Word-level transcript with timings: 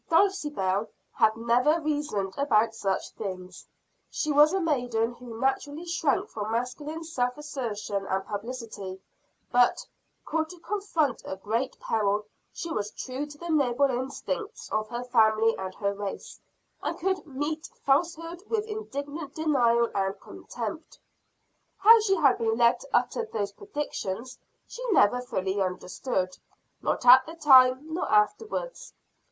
Dulcibel 0.09 0.87
had 1.11 1.37
never 1.37 1.79
reasoned 1.79 2.33
about 2.35 2.73
such 2.73 3.11
things; 3.11 3.67
she 4.09 4.31
was 4.31 4.51
a 4.51 4.59
maiden 4.59 5.13
who 5.13 5.39
naturally 5.39 5.85
shrank 5.85 6.27
from 6.31 6.51
masculine 6.51 7.03
self 7.03 7.37
assertion 7.37 8.07
and 8.07 8.25
publicity; 8.25 8.99
but, 9.51 9.85
called 10.25 10.49
to 10.49 10.59
confront 10.61 11.21
a 11.23 11.35
great 11.35 11.77
peril, 11.79 12.25
she 12.51 12.71
was 12.71 12.89
true 12.89 13.27
to 13.27 13.37
the 13.37 13.49
noble 13.51 13.91
instincts 13.91 14.71
of 14.71 14.89
her 14.89 15.03
family 15.03 15.55
and 15.55 15.75
her 15.75 15.93
race, 15.93 16.39
and 16.81 16.97
could 16.97 17.23
meet 17.27 17.67
falsehood 17.85 18.41
with 18.49 18.65
indignant 18.65 19.35
denial 19.35 19.87
and 19.93 20.19
contempt. 20.19 20.97
How 21.77 21.99
she 22.01 22.15
had 22.15 22.39
been 22.39 22.57
led 22.57 22.79
to 22.79 22.89
utter 22.91 23.25
those 23.31 23.51
predictions 23.51 24.39
she 24.65 24.83
never 24.93 25.21
fully 25.21 25.61
understood 25.61 26.39
not 26.81 27.05
at 27.05 27.23
the 27.27 27.35
time 27.35 27.93
nor 27.93 28.11
afterwards. 28.11 28.95